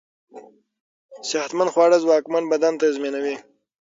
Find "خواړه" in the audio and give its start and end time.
1.73-1.97